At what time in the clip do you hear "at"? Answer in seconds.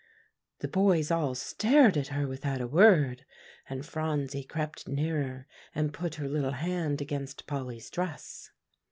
1.95-2.07